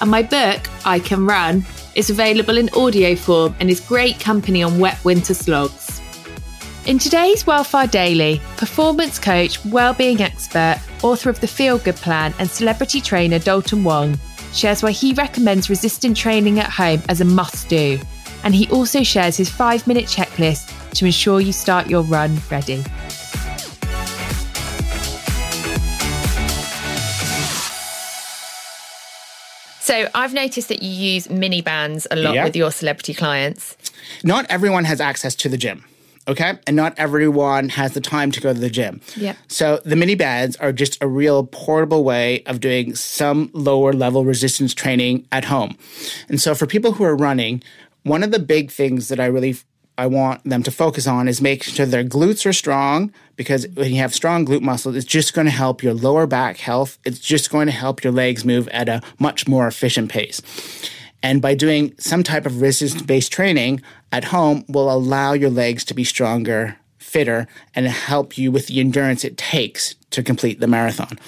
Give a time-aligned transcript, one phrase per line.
[0.00, 1.64] And my book, I Can Run,
[1.94, 6.00] is available in audio form and is great company on wet winter slogs.
[6.86, 12.48] In today's Wellfar Daily, performance coach, well-being expert, author of the Feel Good Plan, and
[12.48, 14.18] celebrity trainer Dalton Wong
[14.54, 18.00] shares why he recommends resistant training at home as a must-do,
[18.42, 22.82] and he also shares his five-minute checklist to ensure you start your run ready.
[29.80, 32.44] So I've noticed that you use mini bands a lot Yeah.
[32.44, 33.76] with your celebrity clients.
[34.22, 35.84] Not everyone has access to the gym.
[36.28, 36.52] Okay.
[36.66, 39.00] And not everyone has the time to go to the gym.
[39.16, 39.34] Yeah.
[39.48, 44.24] So the mini bands are just a real portable way of doing some lower level
[44.24, 45.76] resistance training at home.
[46.28, 47.62] And so for people who are running,
[48.04, 49.56] one of the big things that I really
[50.00, 53.92] I want them to focus on is making sure their glutes are strong because when
[53.92, 56.98] you have strong glute muscles, it's just going to help your lower back health.
[57.04, 60.40] It's just going to help your legs move at a much more efficient pace.
[61.22, 65.84] And by doing some type of resistance based training at home will allow your legs
[65.84, 70.66] to be stronger, fitter, and help you with the endurance it takes to complete the
[70.66, 71.18] marathon.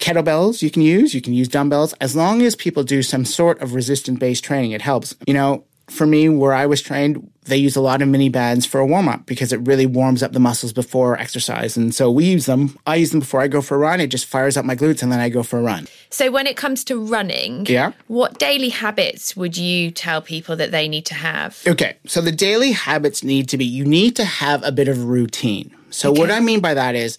[0.00, 1.94] Kettlebells you can use, you can use dumbbells.
[1.94, 5.14] As long as people do some sort of resistance based training, it helps.
[5.26, 8.64] You know, for me, where I was trained, they use a lot of mini bands
[8.64, 11.76] for a warm up because it really warms up the muscles before exercise.
[11.76, 12.78] And so we use them.
[12.86, 14.00] I use them before I go for a run.
[14.00, 15.88] It just fires up my glutes and then I go for a run.
[16.08, 17.92] So when it comes to running, Yeah.
[18.06, 21.60] what daily habits would you tell people that they need to have?
[21.66, 25.04] Okay, so the daily habits need to be you need to have a bit of
[25.04, 25.74] routine.
[25.90, 27.18] So, what I mean by that is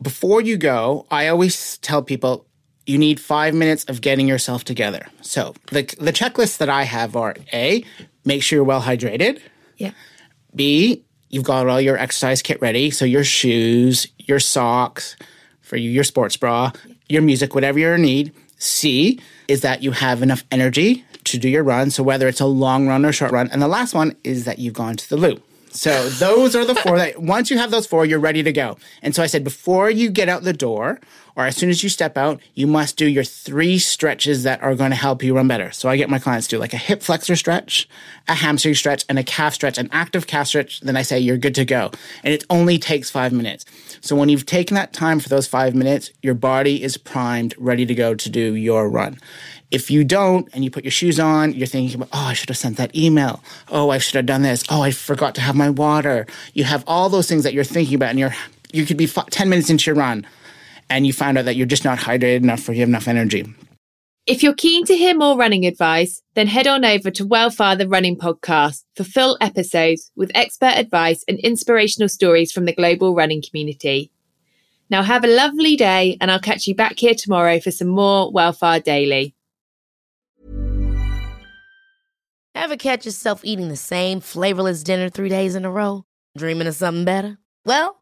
[0.00, 2.46] before you go, I always tell people
[2.86, 5.06] you need five minutes of getting yourself together.
[5.20, 7.84] So, the, the checklists that I have are A,
[8.24, 9.40] make sure you're well hydrated.
[9.76, 9.92] Yeah.
[10.54, 12.90] B, you've got all your exercise kit ready.
[12.90, 15.16] So your shoes, your socks,
[15.60, 16.70] for you, your sports bra,
[17.08, 18.32] your music, whatever you need.
[18.58, 19.18] C
[19.48, 21.90] is that you have enough energy to do your run.
[21.90, 23.50] So whether it's a long run or short run.
[23.50, 25.40] And the last one is that you've gone to the loo.
[25.70, 28.76] So those are the four that once you have those four, you're ready to go.
[29.00, 31.00] And so I said, before you get out the door,
[31.36, 34.74] or as soon as you step out, you must do your three stretches that are
[34.74, 35.70] going to help you run better.
[35.70, 37.88] So I get my clients to do like a hip flexor stretch,
[38.28, 40.80] a hamstring stretch, and a calf stretch, an active calf stretch.
[40.80, 41.90] Then I say you're good to go.
[42.22, 43.64] And it only takes five minutes.
[44.00, 47.86] So when you've taken that time for those five minutes, your body is primed, ready
[47.86, 49.18] to go to do your run.
[49.70, 52.50] If you don't and you put your shoes on, you're thinking about, oh, I should
[52.50, 53.42] have sent that email.
[53.68, 54.64] Oh, I should have done this.
[54.68, 56.26] Oh, I forgot to have my water.
[56.52, 58.34] You have all those things that you're thinking about and you're,
[58.70, 60.26] you could be fi 10 minutes into your run
[60.90, 63.52] and you find out that you're just not hydrated enough or you have enough energy.
[64.24, 67.88] If you're keen to hear more running advice, then head on over to Wellfar the
[67.88, 73.42] Running Podcast for full episodes with expert advice and inspirational stories from the global running
[73.42, 74.12] community.
[74.90, 78.32] Now have a lovely day and I'll catch you back here tomorrow for some more
[78.32, 79.34] Wellfar Daily.
[82.54, 86.04] Ever catch yourself eating the same flavorless dinner three days in a row?
[86.36, 87.38] Dreaming of something better?
[87.64, 88.01] Well,